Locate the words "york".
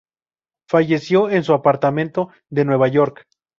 2.87-3.27